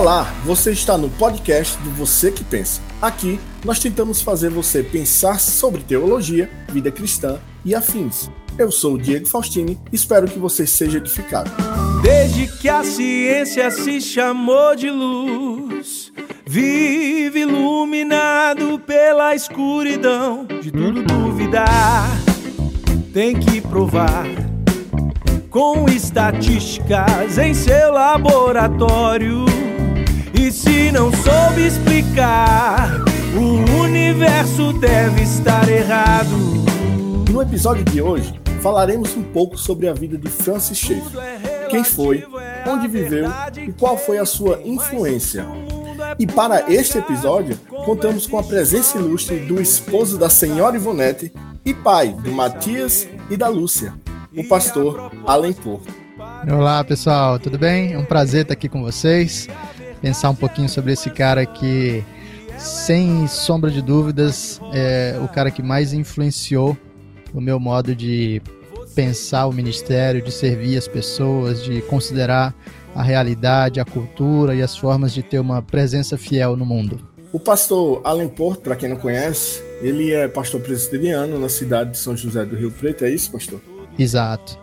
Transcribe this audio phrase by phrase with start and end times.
[0.00, 2.80] Olá, você está no podcast do Você que Pensa.
[3.02, 8.30] Aqui nós tentamos fazer você pensar sobre teologia, vida cristã e afins.
[8.56, 11.50] Eu sou o Diego Faustini e espero que você seja edificado.
[12.00, 16.10] Desde que a ciência se chamou de luz,
[16.46, 20.46] vive iluminado pela escuridão.
[20.62, 22.08] De tudo duvidar,
[23.12, 24.24] tem que provar.
[25.50, 29.44] Com estatísticas em seu laboratório
[30.34, 32.90] e se não soube explicar,
[33.34, 36.30] o universo deve estar errado.
[37.30, 41.68] No episódio de hoje, falaremos um pouco sobre a vida de Francis Schaeffer.
[41.70, 42.24] Quem foi,
[42.66, 45.46] onde viveu e qual foi a sua influência.
[46.18, 51.32] E para este episódio, contamos com a presença ilustre do esposo da senhora Ivonete
[51.64, 53.94] e pai do Matias e da Lúcia,
[54.36, 56.00] o pastor Alan Porto.
[56.50, 57.92] Olá pessoal, tudo bem?
[57.92, 59.48] É um prazer estar aqui com vocês
[60.00, 62.04] pensar um pouquinho sobre esse cara que,
[62.58, 66.76] sem sombra de dúvidas, é o cara que mais influenciou
[67.32, 68.42] o meu modo de
[68.94, 72.54] pensar o ministério, de servir as pessoas, de considerar
[72.94, 77.00] a realidade, a cultura e as formas de ter uma presença fiel no mundo.
[77.32, 81.98] O pastor Alan Porto, para quem não conhece, ele é pastor presbiteriano na cidade de
[81.98, 83.60] São José do Rio Preto, é isso, pastor?
[83.96, 84.58] Exato.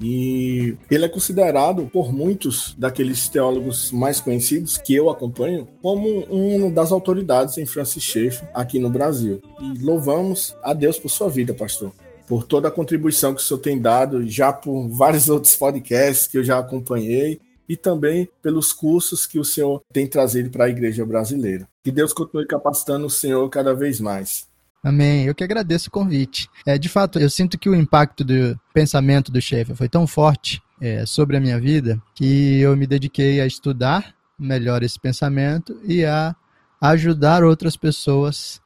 [0.00, 6.70] E ele é considerado por muitos daqueles teólogos mais conhecidos que eu acompanho como uma
[6.70, 9.40] das autoridades em Francis Schaeffer aqui no Brasil.
[9.60, 11.92] E louvamos a Deus por sua vida, pastor.
[12.26, 16.38] Por toda a contribuição que o senhor tem dado, já por vários outros podcasts que
[16.38, 21.06] eu já acompanhei, e também pelos cursos que o senhor tem trazido para a igreja
[21.06, 21.66] brasileira.
[21.82, 24.46] Que Deus continue capacitando o senhor cada vez mais.
[24.82, 25.24] Amém.
[25.24, 26.48] Eu que agradeço o convite.
[26.66, 30.60] É, de fato, eu sinto que o impacto do pensamento do Schaeffer foi tão forte
[30.80, 36.04] é, sobre a minha vida que eu me dediquei a estudar melhor esse pensamento e
[36.04, 36.34] a
[36.80, 38.60] ajudar outras pessoas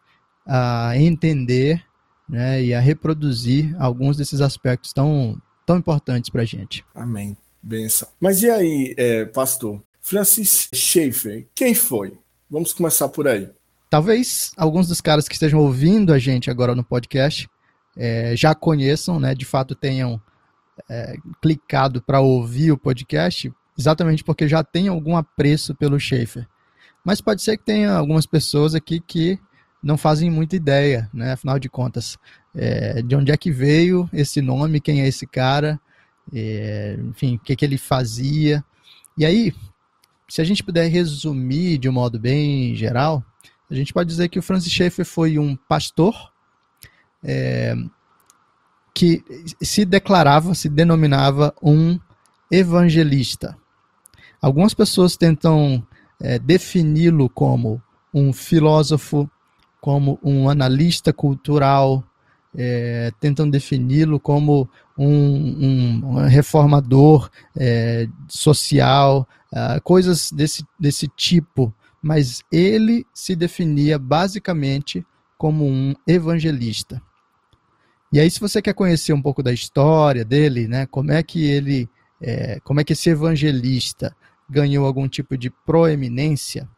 [0.47, 1.85] a entender
[2.29, 6.85] né, e a reproduzir alguns desses aspectos tão, tão importantes para a gente.
[6.95, 7.37] Amém.
[7.63, 8.09] Benção.
[8.21, 9.83] Mas e aí, é, pastor?
[10.01, 12.17] Francis Schaeffer, quem foi?
[12.49, 13.51] Vamos começar por aí.
[13.97, 17.49] Talvez alguns dos caras que estejam ouvindo a gente agora no podcast
[17.97, 19.35] é, já conheçam, né?
[19.35, 20.21] De fato tenham
[20.87, 26.47] é, clicado para ouvir o podcast, exatamente porque já tem algum apreço pelo Schaefer.
[27.03, 29.41] Mas pode ser que tenha algumas pessoas aqui que
[29.83, 31.33] não fazem muita ideia, né?
[31.33, 32.19] Afinal de contas,
[32.55, 35.81] é, de onde é que veio esse nome, quem é esse cara,
[36.35, 38.63] é, enfim, o que, que ele fazia.
[39.17, 39.55] E aí,
[40.29, 43.25] se a gente puder resumir de um modo bem geral,
[43.71, 46.33] a gente pode dizer que o Francis Schaeffer foi um pastor
[47.23, 47.75] é,
[48.95, 49.23] que
[49.61, 51.99] se declarava, se denominava um
[52.51, 53.57] evangelista.
[54.41, 55.85] Algumas pessoas tentam
[56.21, 57.83] é, defini-lo como
[58.15, 59.29] um filósofo,
[59.81, 62.05] como um analista cultural,
[62.57, 71.73] é, tentam defini-lo como um, um reformador é, social, uh, coisas desse, desse tipo
[72.07, 75.05] mas ele se definia basicamente
[75.37, 77.03] como um evangelista.
[78.13, 81.45] E aí, se você quer conhecer um pouco da história dele, né, como é que
[81.45, 81.89] ele,
[82.21, 84.17] é, como é que esse evangelista
[84.49, 86.69] ganhou algum tipo de proeminência,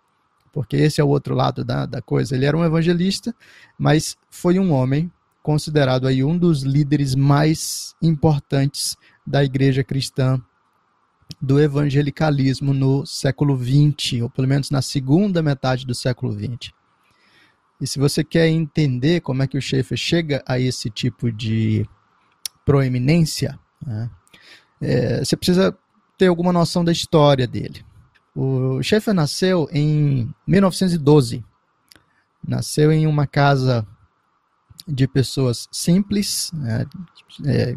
[0.50, 2.34] porque esse é o outro lado da, da coisa.
[2.34, 3.34] Ele era um evangelista,
[3.78, 5.12] mas foi um homem
[5.42, 8.96] considerado aí um dos líderes mais importantes
[9.26, 10.42] da igreja cristã
[11.40, 16.72] do evangelicalismo no século XX, ou pelo menos na segunda metade do século XX.
[17.80, 21.88] E se você quer entender como é que o Schaeffer chega a esse tipo de
[22.64, 24.10] proeminência, né,
[24.80, 25.76] é, você precisa
[26.16, 27.84] ter alguma noção da história dele.
[28.34, 31.44] O Schaeffer nasceu em 1912.
[32.46, 33.86] Nasceu em uma casa
[34.86, 36.86] de pessoas simples, né,
[37.44, 37.76] é,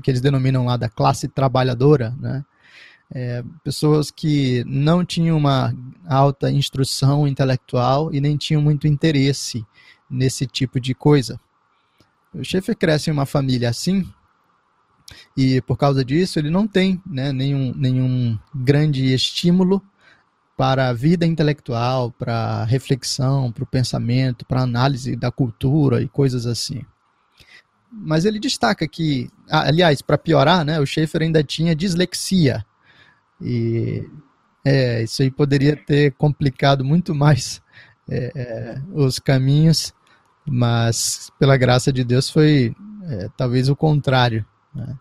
[0.00, 2.44] que eles denominam lá da classe trabalhadora, né,
[3.12, 5.74] é, pessoas que não tinham uma
[6.06, 9.66] alta instrução intelectual e nem tinham muito interesse
[10.08, 11.40] nesse tipo de coisa.
[12.32, 14.08] O Schaefer cresce em uma família assim
[15.36, 19.82] e por causa disso ele não tem né, nenhum, nenhum grande estímulo
[20.56, 26.02] para a vida intelectual, para a reflexão, para o pensamento, para a análise da cultura
[26.02, 26.84] e coisas assim.
[27.90, 32.64] Mas ele destaca que, aliás, para piorar, né, o Schaefer ainda tinha dislexia,
[33.40, 34.08] e
[34.64, 37.62] é, isso aí poderia ter complicado muito mais
[38.08, 39.94] é, é, os caminhos,
[40.46, 44.44] mas pela graça de Deus foi é, talvez o contrário.
[44.74, 44.98] Né?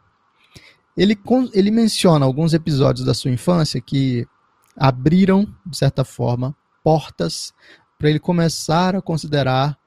[0.95, 1.17] Ele,
[1.53, 4.27] ele menciona alguns episódios da sua infância que
[4.75, 7.53] abriram, de certa forma, portas
[7.97, 9.77] para ele começar a considerar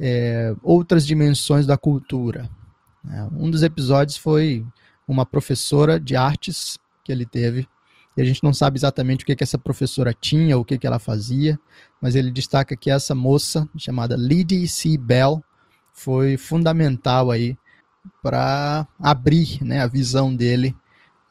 [0.00, 2.48] é, outras dimensões da cultura.
[3.10, 4.66] É, um dos episódios foi
[5.06, 7.68] uma professora de artes que ele teve,
[8.18, 10.88] e a gente não sabe exatamente o que, que essa professora tinha, o que, que
[10.88, 11.56] ela fazia,
[12.00, 14.98] mas ele destaca que essa moça, chamada Liddy C.
[14.98, 15.40] Bell,
[15.92, 17.56] foi fundamental aí
[18.20, 20.74] para abrir né, a visão dele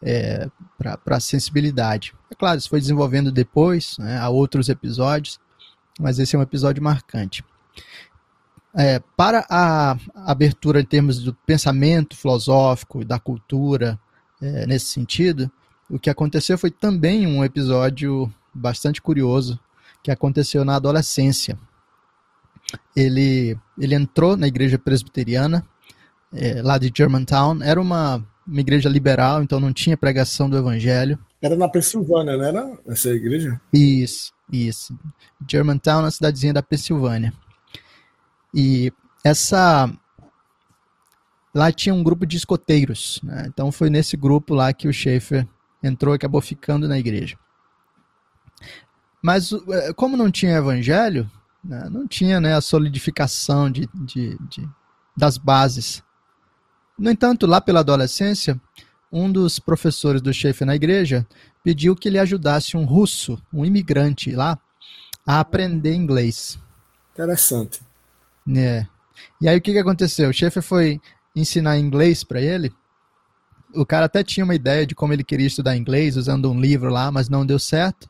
[0.02, 2.16] é, para a sensibilidade.
[2.32, 5.42] É claro, isso foi desenvolvendo depois, né, há outros episódios,
[6.00, 7.44] mas esse é um episódio marcante.
[8.74, 14.00] É, para a abertura em termos do pensamento filosófico, da cultura,
[14.42, 15.52] é, nesse sentido,
[15.90, 19.60] o que aconteceu foi também um episódio bastante curioso
[20.04, 21.58] que aconteceu na adolescência.
[22.96, 25.66] Ele, ele entrou na igreja presbiteriana,
[26.34, 27.64] é, lá de Germantown.
[27.64, 31.18] Era uma, uma igreja liberal, então não tinha pregação do evangelho.
[31.42, 33.60] Era na Pensilvânia, não era essa igreja?
[33.72, 34.98] Isso, isso.
[35.50, 37.32] Germantown, na cidadezinha da Pensilvânia.
[38.54, 38.92] E
[39.24, 39.90] essa.
[41.54, 43.20] Lá tinha um grupo de escoteiros.
[43.24, 43.46] Né?
[43.48, 45.48] Então foi nesse grupo lá que o Schaefer
[45.82, 47.38] entrou e acabou ficando na igreja.
[49.22, 51.30] Mas é, como não tinha evangelho,
[51.64, 54.70] né, não tinha né, a solidificação de, de, de,
[55.16, 56.04] das bases.
[56.98, 58.60] No entanto, lá pela adolescência,
[59.12, 61.26] um dos professores do Schaefer na igreja
[61.64, 64.58] pediu que ele ajudasse um russo, um imigrante lá,
[65.26, 66.58] a aprender inglês.
[67.14, 67.82] Interessante.
[68.56, 68.88] É.
[69.42, 70.30] E aí o que, que aconteceu?
[70.30, 71.02] O Schaefer foi
[71.36, 72.74] ensinar inglês para ele
[73.74, 76.90] o cara até tinha uma ideia de como ele queria estudar inglês usando um livro
[76.90, 78.10] lá, mas não deu certo.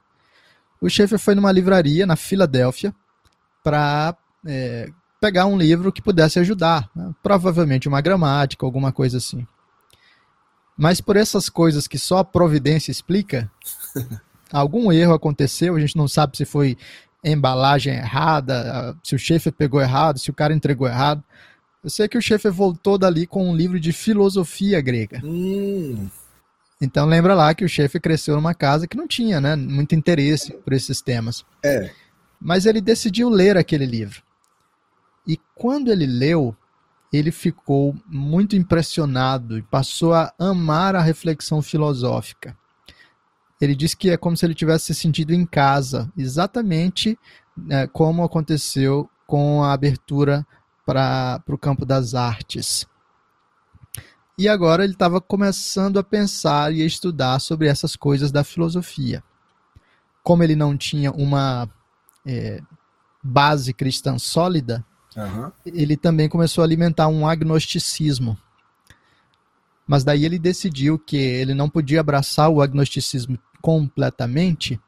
[0.79, 2.93] O Schaefer foi numa livraria na Filadélfia
[3.63, 4.15] para
[4.45, 4.89] é,
[5.19, 7.13] pegar um livro que pudesse ajudar, né?
[7.23, 9.45] provavelmente uma gramática, alguma coisa assim.
[10.77, 13.51] Mas por essas coisas que só a providência explica,
[14.53, 16.77] algum erro aconteceu, a gente não sabe se foi
[17.23, 21.23] embalagem errada, se o Schaefer pegou errado, se o cara entregou errado.
[21.83, 25.21] Eu sei que o chefe voltou dali com um livro de filosofia grega.
[25.23, 26.09] Hum.
[26.81, 30.53] Então lembra lá que o chefe cresceu numa casa que não tinha né, muito interesse
[30.53, 31.45] por esses temas.
[31.63, 31.91] É.
[32.39, 34.21] Mas ele decidiu ler aquele livro.
[35.27, 36.55] E quando ele leu,
[37.11, 42.55] ele ficou muito impressionado e passou a amar a reflexão filosófica.
[43.59, 47.17] Ele disse que é como se ele tivesse se sentido em casa, exatamente
[47.69, 50.45] é, como aconteceu com a abertura
[50.87, 52.87] para o campo das artes.
[54.37, 59.21] E agora ele estava começando a pensar e a estudar sobre essas coisas da filosofia.
[60.23, 61.69] Como ele não tinha uma
[62.25, 62.61] é,
[63.21, 64.85] base cristã sólida,
[65.15, 65.51] uhum.
[65.65, 68.37] ele também começou a alimentar um agnosticismo.
[69.85, 74.79] Mas daí ele decidiu que ele não podia abraçar o agnosticismo completamente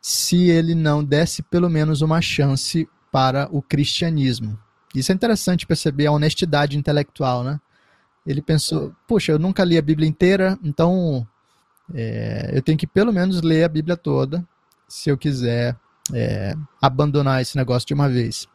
[0.00, 4.58] se ele não desse pelo menos uma chance para o cristianismo.
[4.94, 7.60] Isso é interessante perceber a honestidade intelectual, né?
[8.26, 11.26] Ele pensou, puxa, eu nunca li a Bíblia inteira, então
[11.94, 14.46] é, eu tenho que pelo menos ler a Bíblia toda
[14.88, 15.76] se eu quiser
[16.12, 18.46] é, abandonar esse negócio de uma vez.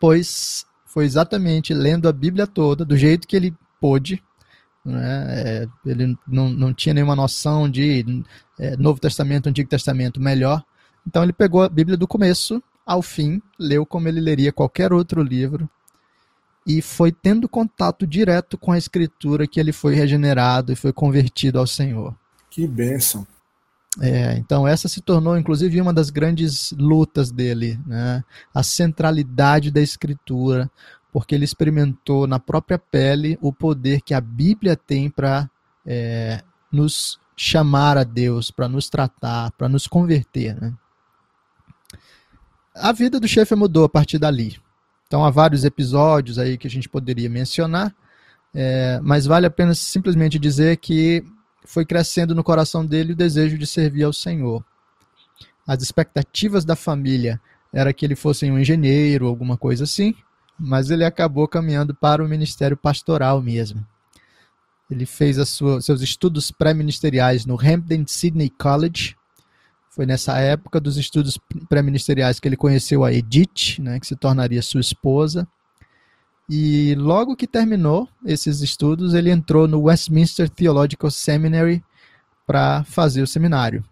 [0.00, 4.22] Pois foi exatamente lendo a Bíblia toda, do jeito que ele pôde,
[4.84, 5.26] né?
[5.28, 8.24] É, ele não, não tinha nenhuma noção de
[8.58, 10.64] é, Novo Testamento, Antigo Testamento melhor.
[11.06, 15.22] Então ele pegou a Bíblia do começo ao fim, leu como ele leria qualquer outro
[15.22, 15.68] livro
[16.66, 21.58] e foi tendo contato direto com a escritura que ele foi regenerado e foi convertido
[21.58, 22.16] ao Senhor.
[22.48, 23.26] Que bênção.
[24.00, 28.24] É, então essa se tornou inclusive uma das grandes lutas dele, né?
[28.54, 30.70] a centralidade da escritura,
[31.12, 35.50] porque ele experimentou na própria pele o poder que a Bíblia tem para
[35.84, 36.42] é,
[36.72, 40.58] nos chamar a Deus, para nos tratar, para nos converter.
[40.58, 40.72] Né?
[42.80, 44.58] A vida do chefe mudou a partir dali.
[45.06, 47.94] Então há vários episódios aí que a gente poderia mencionar,
[48.54, 51.24] é, mas vale a pena simplesmente dizer que
[51.64, 54.64] foi crescendo no coração dele o desejo de servir ao Senhor.
[55.66, 57.40] As expectativas da família
[57.72, 60.14] era que ele fosse um engenheiro, alguma coisa assim,
[60.58, 63.86] mas ele acabou caminhando para o ministério pastoral mesmo.
[64.90, 69.17] Ele fez sua, seus estudos pré-ministeriais no Hampden Sydney College,
[69.98, 74.62] foi nessa época dos estudos pré-ministeriais que ele conheceu a Edith, né, que se tornaria
[74.62, 75.44] sua esposa.
[76.48, 81.82] E logo que terminou esses estudos, ele entrou no Westminster Theological Seminary
[82.46, 83.84] para fazer o seminário.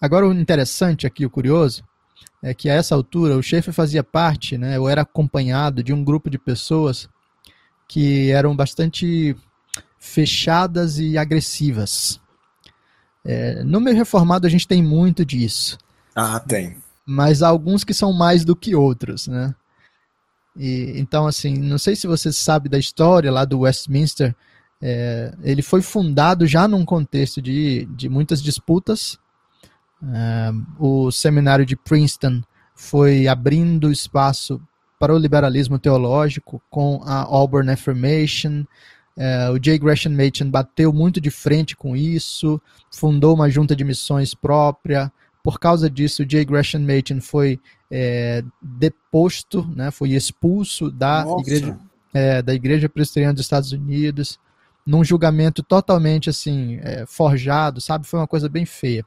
[0.00, 1.84] Agora, o interessante aqui, o curioso,
[2.42, 6.02] é que a essa altura o Schaefer fazia parte, né, ou era acompanhado de um
[6.02, 7.10] grupo de pessoas
[7.86, 9.36] que eram bastante
[9.98, 12.23] fechadas e agressivas.
[13.24, 15.78] É, no meio reformado a gente tem muito disso.
[16.14, 16.76] Ah, tem.
[17.06, 19.54] Mas há alguns que são mais do que outros, né?
[20.56, 24.34] E, então, assim, não sei se você sabe da história lá do Westminster.
[24.80, 29.18] É, ele foi fundado já num contexto de, de muitas disputas.
[30.02, 32.42] É, o seminário de Princeton
[32.74, 34.60] foi abrindo espaço
[34.98, 38.64] para o liberalismo teológico com a Auburn Affirmation.
[39.16, 39.78] É, o J.
[39.78, 45.12] Gresham Machen bateu muito de frente com isso, fundou uma junta de missões própria.
[45.42, 46.44] Por causa disso, o J.
[46.44, 51.78] Gresham Machen foi é, deposto, né, foi expulso da igreja,
[52.12, 54.38] é, da igreja presbiteriana dos Estados Unidos,
[54.86, 58.06] num julgamento totalmente assim é, forjado, sabe?
[58.06, 59.04] Foi uma coisa bem feia.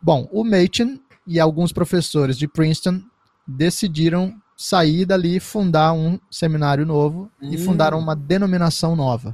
[0.00, 3.02] Bom, o Machen e alguns professores de Princeton
[3.46, 7.50] decidiram sair dali fundar um seminário novo hum.
[7.52, 9.32] e fundaram uma denominação nova.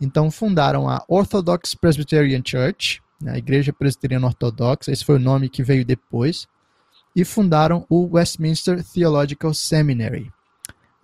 [0.00, 5.50] Então fundaram a Orthodox Presbyterian Church, né, a Igreja Presbiteriana Ortodoxa, esse foi o nome
[5.50, 6.48] que veio depois,
[7.14, 10.32] e fundaram o Westminster Theological Seminary,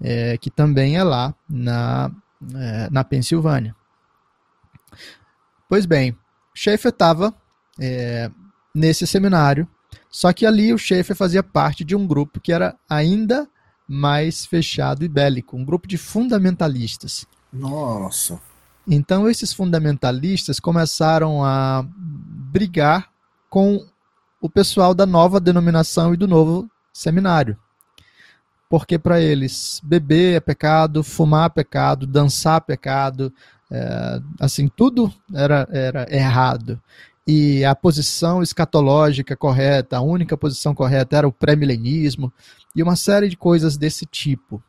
[0.00, 2.10] é, que também é lá na,
[2.54, 3.76] é, na Pensilvânia.
[5.68, 6.16] Pois bem,
[6.54, 7.34] Schaeffer estava
[7.78, 8.30] é,
[8.74, 9.68] nesse seminário.
[10.10, 13.48] Só que ali o Schaefer fazia parte de um grupo que era ainda
[13.86, 17.26] mais fechado e bélico, um grupo de fundamentalistas.
[17.52, 18.40] Nossa.
[18.86, 23.08] Então esses fundamentalistas começaram a brigar
[23.48, 23.86] com
[24.40, 27.56] o pessoal da nova denominação e do novo seminário.
[28.68, 33.32] Porque para eles beber é pecado, fumar é pecado, dançar é pecado,
[33.70, 36.80] é, assim, tudo era, era errado
[37.30, 42.32] e a posição escatológica correta, a única posição correta era o pré-milenismo
[42.74, 44.62] e uma série de coisas desse tipo.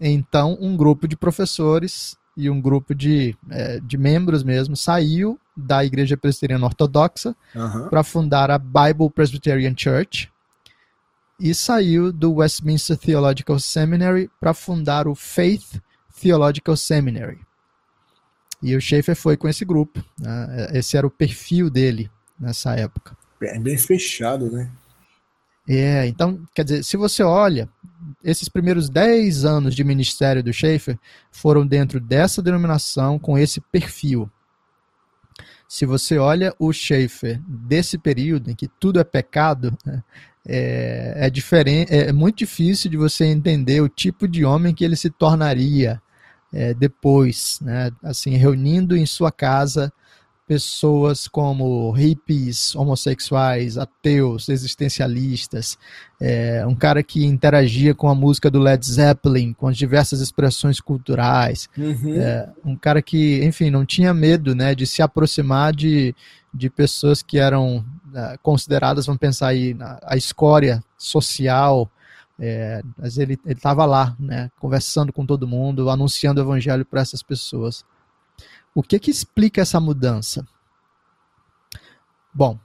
[0.00, 5.84] Então, um grupo de professores e um grupo de, é, de membros mesmo saiu da
[5.84, 7.88] Igreja Presbiteriana Ortodoxa uhum.
[7.88, 10.28] para fundar a Bible Presbyterian Church
[11.38, 15.80] e saiu do Westminster Theological Seminary para fundar o Faith
[16.20, 17.38] Theological Seminary.
[18.62, 20.04] E o Schaefer foi com esse grupo.
[20.18, 20.70] Né?
[20.74, 23.16] Esse era o perfil dele nessa época.
[23.40, 24.70] É bem fechado, né?
[25.68, 27.68] É, então, quer dizer, se você olha,
[28.24, 30.98] esses primeiros 10 anos de ministério do Schaefer
[31.30, 34.30] foram dentro dessa denominação, com esse perfil.
[35.68, 40.02] Se você olha o Schaefer desse período, em que tudo é pecado, né,
[40.46, 44.96] é, é, diferente, é muito difícil de você entender o tipo de homem que ele
[44.96, 46.00] se tornaria
[46.52, 49.92] é, depois, né, assim, reunindo em sua casa
[50.48, 55.78] pessoas como hippies, homossexuais, ateus, existencialistas,
[56.18, 60.80] é, um cara que interagia com a música do Led Zeppelin, com as diversas expressões
[60.80, 62.18] culturais, uhum.
[62.18, 66.14] é, um cara que, enfim, não tinha medo né, de se aproximar de,
[66.52, 71.90] de pessoas que eram é, consideradas, vamos pensar aí, a escória social
[72.38, 77.22] é, mas ele estava lá, né, conversando com todo mundo, anunciando o evangelho para essas
[77.22, 77.84] pessoas.
[78.74, 80.46] O que que explica essa mudança?
[82.32, 82.58] Bom,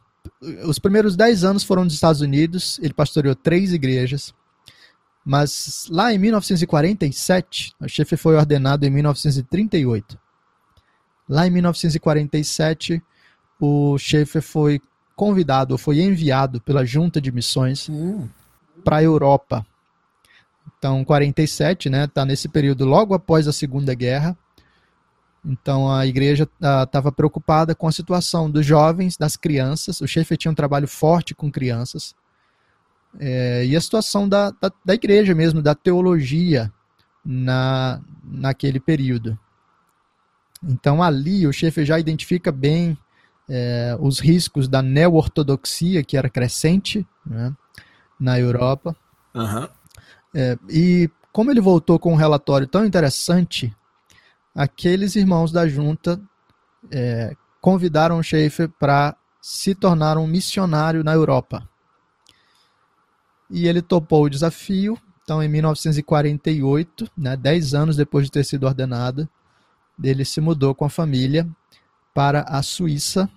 [0.66, 4.34] os primeiros dez anos foram nos Estados Unidos, ele pastoreou três igrejas,
[5.26, 10.20] mas lá em 1947, o chefe foi ordenado em 1938.
[11.28, 13.02] Lá em 1947,
[13.60, 14.80] o chefe foi
[15.16, 18.28] convidado, foi enviado pela junta de missões hum
[18.84, 19.66] para a Europa.
[20.78, 24.38] Então, 47, né, tá nesse período logo após a Segunda Guerra.
[25.46, 26.48] Então, a igreja
[26.84, 30.00] estava ah, preocupada com a situação dos jovens, das crianças.
[30.00, 32.16] O chefe tinha um trabalho forte com crianças.
[33.20, 36.72] É, e a situação da, da, da, igreja mesmo, da teologia
[37.24, 39.38] na, naquele período.
[40.64, 42.98] Então, ali, o chefe já identifica bem
[43.50, 47.54] é, os riscos da neo-ortodoxia, que era crescente, né?
[48.24, 48.96] Na Europa.
[49.36, 49.68] Uhum.
[50.34, 53.76] É, e como ele voltou com um relatório tão interessante,
[54.56, 56.20] aqueles irmãos da junta
[56.90, 61.68] é, convidaram o Schaefer para se tornar um missionário na Europa.
[63.50, 64.98] E ele topou o desafio.
[65.24, 69.28] Então, em 1948, né, dez anos depois de ter sido ordenado,
[70.02, 71.48] ele se mudou com a família
[72.14, 73.30] para a Suíça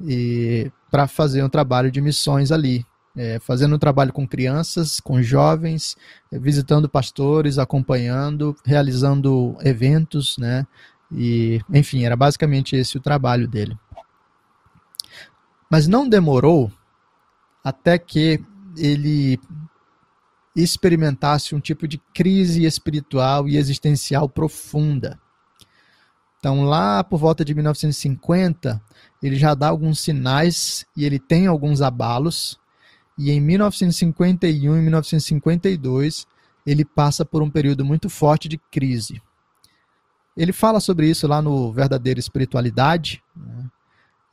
[0.00, 2.84] e para fazer um trabalho de missões ali
[3.20, 5.94] é, fazendo trabalho com crianças, com jovens,
[6.32, 10.66] é, visitando pastores, acompanhando, realizando eventos, né?
[11.12, 13.76] E, enfim, era basicamente esse o trabalho dele.
[15.68, 16.72] Mas não demorou
[17.62, 18.42] até que
[18.74, 19.38] ele
[20.56, 25.20] experimentasse um tipo de crise espiritual e existencial profunda.
[26.38, 28.80] Então, lá por volta de 1950,
[29.22, 32.58] ele já dá alguns sinais e ele tem alguns abalos.
[33.20, 36.26] E em 1951 e 1952,
[36.66, 39.20] ele passa por um período muito forte de crise.
[40.34, 43.22] Ele fala sobre isso lá no Verdadeira Espiritualidade.
[43.36, 43.70] Né?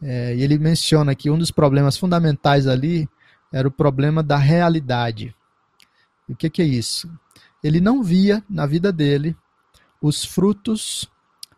[0.02, 3.10] É, e ele menciona que um dos problemas fundamentais ali
[3.52, 5.36] era o problema da realidade.
[6.30, 7.12] E o que, que é isso?
[7.62, 9.36] Ele não via na vida dele
[10.02, 11.12] os frutos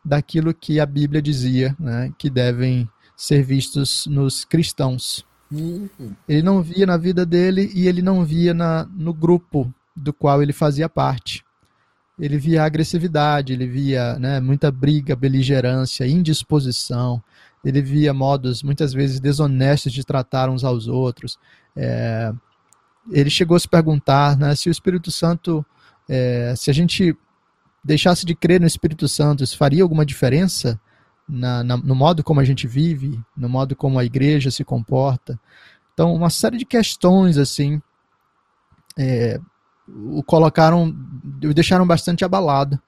[0.03, 5.28] daquilo que a Bíblia dizia né, que devem ser vistos nos cristãos.
[6.27, 10.41] Ele não via na vida dele e ele não via na, no grupo do qual
[10.41, 11.43] ele fazia parte.
[12.19, 17.23] Ele via agressividade, ele via né, muita briga, beligerância, indisposição,
[17.63, 21.39] ele via modos muitas vezes desonestos de tratar uns aos outros.
[21.75, 22.31] É,
[23.11, 25.65] ele chegou a se perguntar né, se o Espírito Santo,
[26.07, 27.15] é, se a gente
[27.83, 30.79] deixasse de crer no Espírito Santo, isso faria alguma diferença
[31.29, 35.39] na, na, no modo como a gente vive, no modo como a igreja se comporta.
[35.93, 37.81] Então, uma série de questões assim
[38.97, 39.39] é,
[39.87, 40.95] o colocaram,
[41.43, 42.79] o deixaram bastante abalado.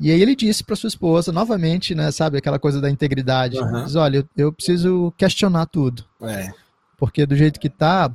[0.00, 3.58] E aí ele disse para sua esposa, novamente, né, sabe, aquela coisa da integridade.
[3.58, 3.84] Uhum.
[3.84, 6.04] Diz, olha, eu, eu, preciso questionar tudo.
[6.22, 6.50] É.
[6.96, 8.10] Porque do jeito que tá,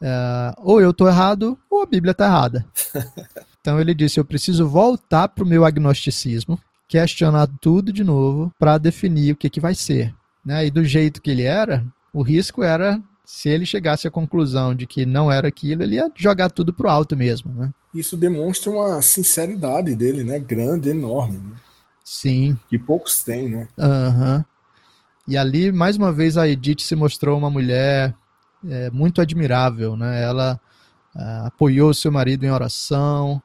[0.00, 2.64] é, ou eu tô errado, ou a Bíblia tá errada.
[3.60, 6.58] então ele disse, eu preciso voltar pro meu agnosticismo,
[6.90, 10.12] questionar tudo de novo para definir o que que vai ser.
[10.44, 10.66] Né?
[10.66, 14.88] E do jeito que ele era, o risco era se ele chegasse à conclusão de
[14.88, 17.70] que não era aquilo, ele ia jogar tudo pro alto mesmo, né?
[17.94, 20.40] Isso demonstra uma sinceridade dele, né?
[20.40, 21.38] Grande, enorme.
[21.38, 21.56] Né?
[22.04, 22.58] Sim.
[22.68, 23.68] Que poucos têm, né?
[23.78, 24.36] Aham.
[24.38, 24.44] Uhum.
[25.28, 28.12] E ali, mais uma vez, a Edith se mostrou uma mulher
[28.68, 30.20] é, muito admirável, né?
[30.20, 30.60] Ela
[31.14, 33.40] uh, apoiou seu marido em oração,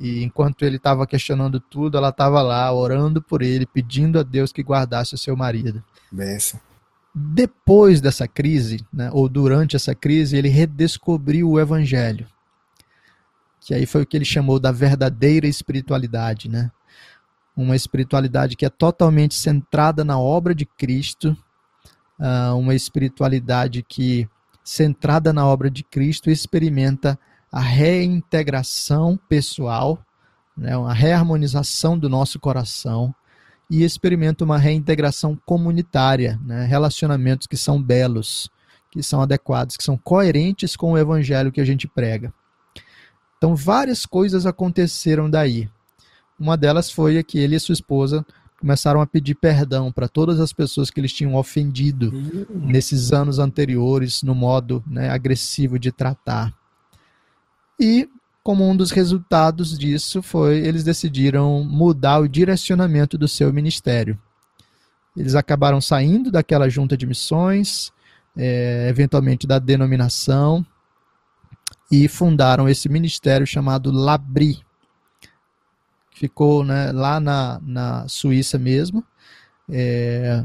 [0.00, 4.52] e enquanto ele estava questionando tudo, ela estava lá orando por ele, pedindo a Deus
[4.52, 5.82] que guardasse o seu marido.
[6.10, 6.60] Benção.
[7.14, 12.26] Depois dessa crise, né, ou durante essa crise, ele redescobriu o evangelho.
[13.60, 16.70] Que aí foi o que ele chamou da verdadeira espiritualidade, né?
[17.56, 21.36] Uma espiritualidade que é totalmente centrada na obra de Cristo,
[22.20, 24.28] uh, uma espiritualidade que,
[24.62, 27.18] centrada na obra de Cristo, experimenta a
[27.52, 29.98] reintegração pessoal,
[30.56, 33.14] né, uma reharmonização do nosso coração,
[33.70, 36.64] e experimenta uma reintegração comunitária, né?
[36.66, 38.48] relacionamentos que são belos,
[38.90, 42.32] que são adequados, que são coerentes com o evangelho que a gente prega.
[43.36, 45.68] Então, várias coisas aconteceram daí.
[46.38, 48.24] Uma delas foi que ele e sua esposa
[48.58, 52.46] começaram a pedir perdão para todas as pessoas que eles tinham ofendido uhum.
[52.66, 56.54] nesses anos anteriores, no modo né, agressivo de tratar.
[57.78, 58.08] E
[58.42, 64.16] como um dos resultados disso foi eles decidiram mudar o direcionamento do seu ministério.
[65.16, 67.90] Eles acabaram saindo daquela junta de missões,
[68.36, 70.64] é, eventualmente da denominação,
[71.90, 74.60] e fundaram esse ministério chamado Labri.
[76.14, 79.04] Ficou né, lá na, na Suíça mesmo.
[79.68, 80.44] É,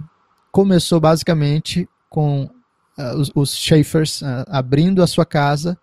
[0.52, 2.44] começou basicamente com
[2.98, 5.78] uh, os, os Schaeffers uh, abrindo a sua casa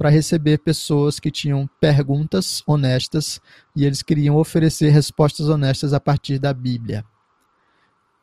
[0.00, 3.38] para receber pessoas que tinham perguntas honestas
[3.76, 7.04] e eles queriam oferecer respostas honestas a partir da Bíblia.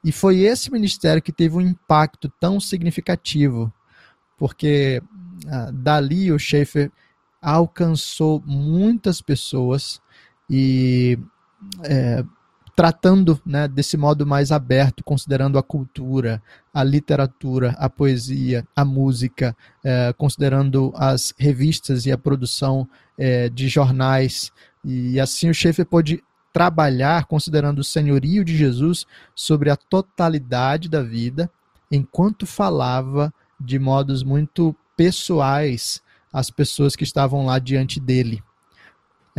[0.03, 3.71] E foi esse ministério que teve um impacto tão significativo,
[4.39, 5.03] porque
[5.47, 6.91] ah, dali o Schaefer
[7.39, 10.01] alcançou muitas pessoas
[10.49, 11.19] e
[11.83, 12.25] é,
[12.77, 16.39] tratando né, desse modo mais aberto, considerando a cultura,
[16.71, 22.87] a literatura, a poesia, a música, é, considerando as revistas e a produção
[23.17, 24.51] é, de jornais.
[24.85, 31.01] E assim o Schaeffer pôde trabalhar considerando o senhorio de Jesus sobre a totalidade da
[31.01, 31.49] vida,
[31.91, 35.99] enquanto falava de modos muito pessoais
[36.31, 38.43] às pessoas que estavam lá diante dele.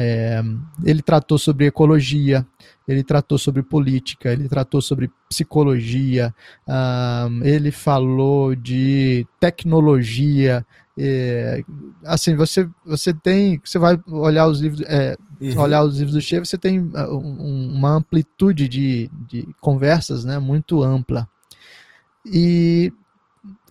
[0.01, 0.41] É,
[0.85, 2.47] ele tratou sobre ecologia,
[2.87, 6.33] ele tratou sobre política, ele tratou sobre psicologia,
[6.69, 10.65] um, ele falou de tecnologia.
[10.97, 11.65] É,
[12.05, 15.61] assim, você, você tem, você vai olhar os livros, é, uhum.
[15.61, 20.39] olhar os livros do Che, você tem uh, um, uma amplitude de, de conversas, né,
[20.39, 21.29] muito ampla.
[22.25, 22.93] E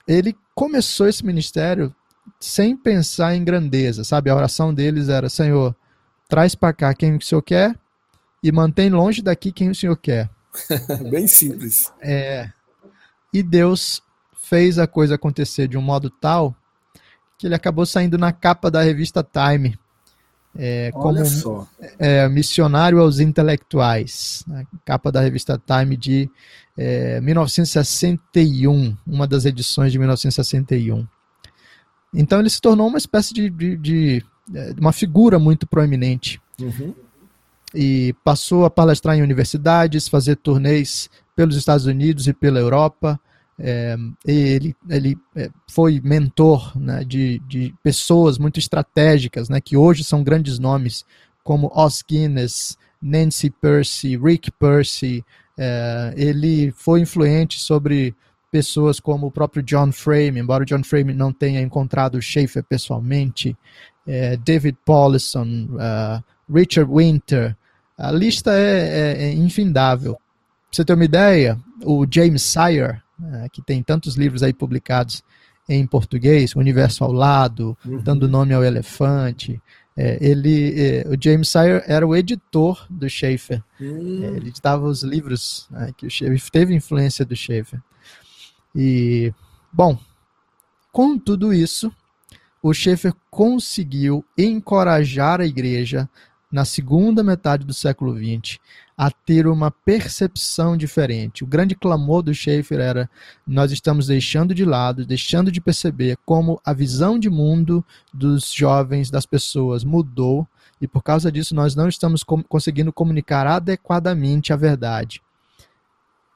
[0.06, 1.96] ele começou esse ministério
[2.38, 4.30] sem pensar em grandeza, sabe?
[4.30, 5.74] A oração deles era: Senhor,
[6.28, 7.78] traz para cá quem o senhor quer
[8.44, 10.30] e mantém longe daqui quem o senhor quer.
[11.10, 11.92] Bem simples.
[12.02, 12.52] É.
[13.34, 14.02] E Deus
[14.42, 16.56] fez a coisa acontecer de um modo tal
[17.38, 19.78] que ele acabou saindo na capa da revista Time.
[20.58, 21.20] é, como
[22.00, 24.66] é, missionário aos intelectuais, né?
[24.84, 26.30] capa da revista Time de
[26.76, 31.06] é, 1961, uma das edições de 1961.
[32.14, 34.26] Então ele se tornou uma espécie de, de, de,
[34.80, 36.42] uma figura muito proeminente.
[36.60, 36.94] Uhum.
[37.74, 43.20] E passou a palestrar em universidades, fazer turnês pelos Estados Unidos e pela Europa.
[43.60, 50.04] É, ele ele é, foi mentor né, de, de pessoas muito estratégicas, né, que hoje
[50.04, 51.04] são grandes nomes,
[51.44, 55.26] como Os Guinness, Nancy Percy, Rick Percy.
[55.58, 58.16] É, ele foi influente sobre
[58.52, 63.58] pessoas como o próprio John Frame, embora John Frame não tenha encontrado Schaefer pessoalmente,
[64.08, 67.56] é, David Paulison, uh, Richard Winter.
[67.98, 70.14] A lista é, é, é infindável.
[70.14, 70.22] Pra
[70.72, 75.24] você ter uma ideia, o James Sire, né, que tem tantos livros aí publicados
[75.70, 78.00] em português, O Universo ao Lado, uhum.
[78.02, 79.62] dando nome ao elefante.
[79.96, 83.64] É, ele, é, o James Sire era o editor do Schaefer.
[83.80, 84.24] Uhum.
[84.24, 87.82] É, ele editava os livros né, que o Schaefer teve influência do Schaefer.
[88.76, 89.34] E,
[89.74, 89.98] bom,
[90.92, 91.92] com tudo isso,
[92.62, 96.10] o Schaefer conseguiu encorajar a igreja
[96.52, 98.58] na segunda metade do século XX
[98.98, 101.44] a ter uma percepção diferente.
[101.44, 103.10] O grande clamor do Schaeffer era:
[103.46, 109.12] nós estamos deixando de lado, deixando de perceber como a visão de mundo dos jovens,
[109.12, 110.48] das pessoas, mudou,
[110.82, 115.22] e por causa disso nós não estamos conseguindo comunicar adequadamente a verdade.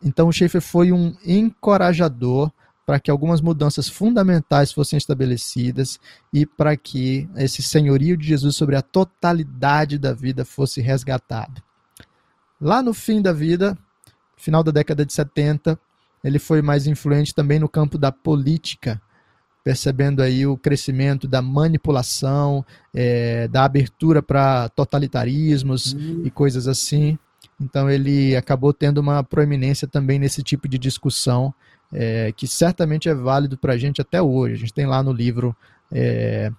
[0.04, 2.52] Então o Schaeffer foi um encorajador
[2.86, 6.00] para que algumas mudanças fundamentais fossem estabelecidas
[6.34, 11.62] e para que esse senhorio de Jesus sobre a totalidade da vida fosse resgatado.
[12.60, 13.78] Lá no fim da vida,
[14.36, 15.80] final da década de 70,
[16.24, 19.02] ele foi mais influente também no campo da política,
[19.64, 26.24] percebendo aí o crescimento da manipulação, é, da abertura para totalitarismos uhum.
[26.26, 27.18] e coisas assim.
[27.60, 31.54] Então ele acabou tendo uma proeminência também nesse tipo de discussão,
[31.94, 34.56] é, que certamente é válido para a gente até hoje.
[34.56, 35.56] A gente tem lá no livro
[35.92, 36.52] é,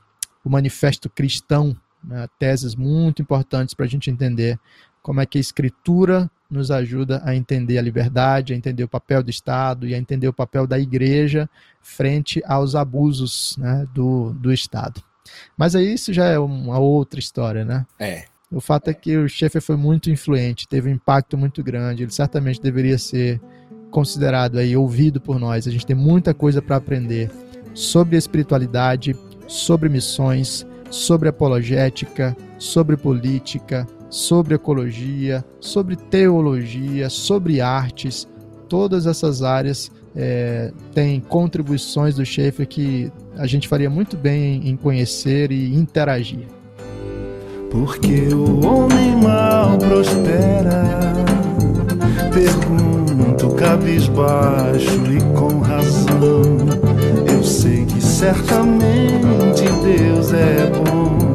[0.45, 4.59] o Manifesto Cristão, né, teses muito importantes para a gente entender
[5.03, 9.23] como é que a escritura nos ajuda a entender a liberdade, a entender o papel
[9.23, 11.49] do Estado e a entender o papel da igreja
[11.81, 15.03] frente aos abusos né, do, do Estado.
[15.57, 17.87] Mas aí isso já é uma outra história, né?
[17.99, 18.27] É.
[18.53, 22.12] O fato é que o Schaeffer foi muito influente, teve um impacto muito grande, ele
[22.12, 23.41] certamente deveria ser
[23.91, 25.67] considerado aí, ouvido por nós.
[25.67, 27.31] A gente tem muita coisa para aprender
[27.73, 38.29] sobre espiritualidade, sobre missões, sobre apologética, sobre política, sobre ecologia, sobre teologia, sobre artes.
[38.69, 44.77] Todas essas áreas é, têm contribuições do Schaefer que a gente faria muito bem em
[44.77, 46.47] conhecer e interagir.
[47.72, 50.85] Porque o homem mal prospera,
[52.32, 56.42] pergunto cabisbaixo e com razão.
[57.26, 61.32] Eu sei que certamente Deus é bom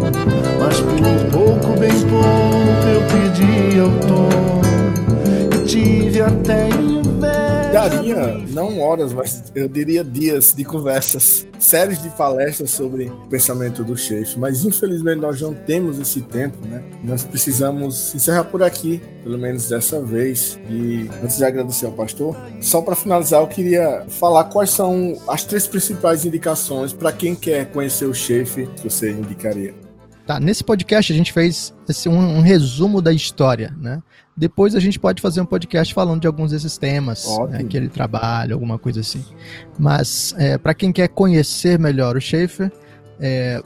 [0.67, 4.61] mas por pouco, bem pouco, eu pedi ao tom.
[5.55, 6.96] E tive até inveja.
[7.89, 13.83] Daria, não horas, mas eu diria dias de conversas, séries de palestras sobre o pensamento
[13.83, 14.37] do chefe.
[14.37, 16.83] Mas infelizmente nós não temos esse tempo, né?
[17.03, 20.59] Nós precisamos encerrar por aqui, pelo menos dessa vez.
[20.69, 25.45] E antes de agradecer ao pastor, só para finalizar, eu queria falar quais são as
[25.45, 29.86] três principais indicações para quem quer conhecer o chefe que você indicaria.
[30.27, 34.03] Tá, nesse podcast a gente fez esse, um, um, resumo da história, né?
[34.35, 37.87] Depois a gente pode fazer um podcast falando de alguns desses temas né, que ele
[37.87, 39.23] trabalha, alguma coisa assim.
[39.79, 42.69] Mas é, para quem quer conhecer melhor o Schaefer,
[43.21, 43.63] é,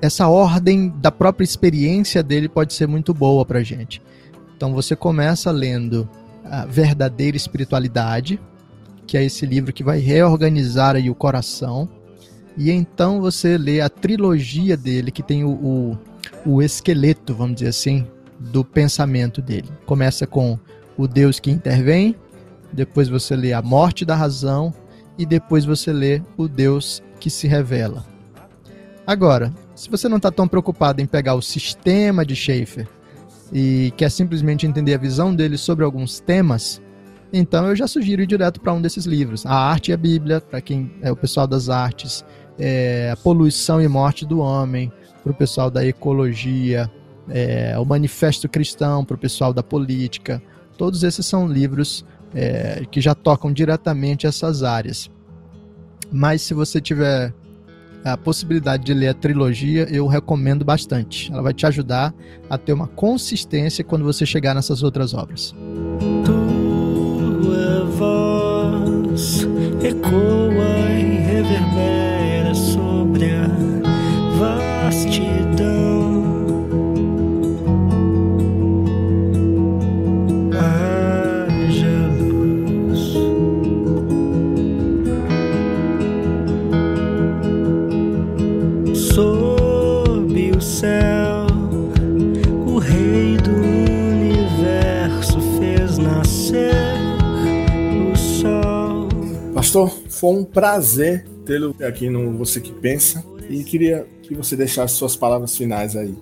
[0.00, 4.00] essa ordem da própria experiência dele pode ser muito boa para gente.
[4.56, 6.08] Então você começa lendo
[6.44, 8.38] a Verdadeira Espiritualidade,
[9.08, 11.88] que é esse livro que vai reorganizar aí o coração
[12.56, 15.98] e então você lê a trilogia dele, que tem o, o,
[16.46, 18.06] o esqueleto, vamos dizer assim,
[18.38, 19.68] do pensamento dele.
[19.86, 20.58] Começa com
[20.96, 22.14] o Deus que intervém,
[22.72, 24.72] depois você lê a morte da razão
[25.18, 28.04] e depois você lê o Deus que se revela.
[29.06, 32.86] Agora, se você não está tão preocupado em pegar o sistema de Schaefer
[33.52, 36.80] e quer simplesmente entender a visão dele sobre alguns temas,
[37.32, 39.46] então eu já sugiro ir direto para um desses livros.
[39.46, 42.24] A Arte e a Bíblia, para quem é o pessoal das artes
[42.60, 44.92] é, a poluição e morte do homem,
[45.22, 46.90] para o pessoal da ecologia,
[47.28, 50.42] é, o Manifesto Cristão para o pessoal da política.
[50.76, 55.10] Todos esses são livros é, que já tocam diretamente essas áreas.
[56.12, 57.32] Mas se você tiver
[58.04, 61.30] a possibilidade de ler a trilogia, eu recomendo bastante.
[61.32, 62.14] Ela vai te ajudar
[62.48, 65.54] a ter uma consistência quando você chegar nessas outras obras.
[66.24, 69.46] Tua voz
[69.82, 71.09] ecoa
[74.90, 76.24] vastidão.
[80.52, 83.14] Haja luz.
[88.98, 91.46] Sob o céu,
[92.66, 96.74] o Rei do universo fez nascer
[98.12, 99.08] o sol.
[99.54, 104.94] Pastor, foi um prazer tê-lo aqui no Você Que Pensa e queria que você deixasse
[104.94, 106.14] suas palavras finais aí.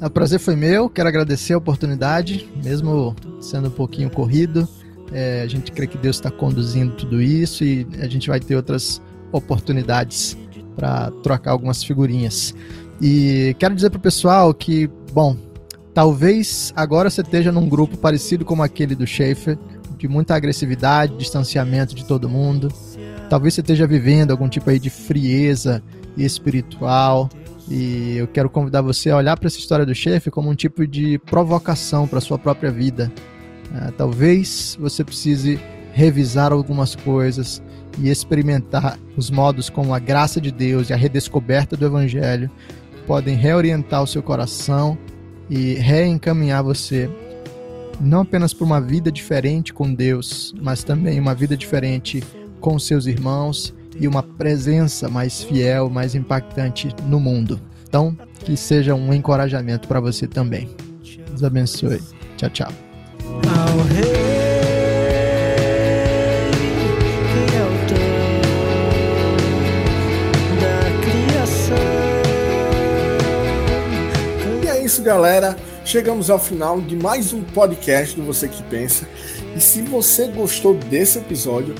[0.00, 4.68] O prazer foi meu, quero agradecer a oportunidade, mesmo sendo um pouquinho corrido.
[5.12, 8.54] É, a gente crê que Deus está conduzindo tudo isso e a gente vai ter
[8.54, 9.02] outras
[9.32, 10.38] oportunidades
[10.76, 12.54] para trocar algumas figurinhas.
[13.00, 15.36] E quero dizer para o pessoal que, bom,
[15.92, 19.58] talvez agora você esteja num grupo parecido como aquele do Schaefer,
[19.98, 22.72] de muita agressividade, distanciamento de todo mundo.
[23.28, 25.82] Talvez você esteja vivendo algum tipo aí de frieza
[26.16, 27.28] espiritual.
[27.68, 30.86] E eu quero convidar você a olhar para essa história do chefe como um tipo
[30.86, 33.12] de provocação para sua própria vida.
[33.74, 35.58] Ah, talvez você precise
[35.92, 37.62] revisar algumas coisas
[37.98, 42.50] e experimentar os modos como a graça de Deus e a redescoberta do Evangelho
[43.06, 44.96] podem reorientar o seu coração
[45.50, 47.10] e reencaminhar você
[48.00, 52.22] não apenas para uma vida diferente com Deus, mas também uma vida diferente
[52.60, 57.60] com seus irmãos e uma presença mais fiel, mais impactante no mundo.
[57.88, 60.68] Então, que seja um encorajamento para você também.
[61.28, 62.00] Deus abençoe.
[62.36, 62.72] Tchau, tchau.
[63.26, 64.32] ao Rei
[67.62, 67.98] autor
[70.60, 71.76] da criação.
[74.62, 75.56] E é isso, galera.
[75.84, 79.06] Chegamos ao final de mais um podcast do Você Que Pensa.
[79.56, 81.74] E se você gostou desse episódio,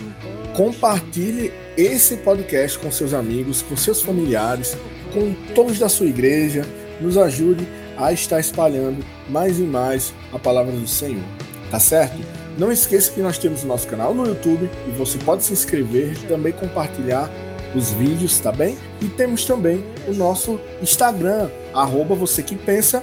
[0.55, 4.77] compartilhe esse podcast com seus amigos, com seus familiares,
[5.13, 6.65] com todos da sua igreja.
[7.01, 11.25] Nos ajude a estar espalhando mais e mais a palavra do Senhor.
[11.71, 12.19] Tá certo?
[12.59, 16.13] Não esqueça que nós temos o nosso canal no YouTube e você pode se inscrever
[16.13, 17.31] e também compartilhar
[17.75, 18.77] os vídeos, tá bem?
[19.01, 23.03] E temos também o nosso Instagram, arroba você que pensa.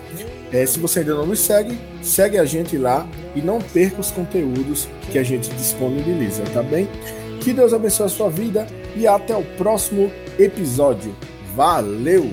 [0.52, 4.12] É, se você ainda não nos segue, segue a gente lá e não perca os
[4.12, 6.88] conteúdos que a gente disponibiliza, tá bem?
[7.40, 11.16] Que Deus abençoe a sua vida e até o próximo episódio.
[11.56, 12.30] Valeu!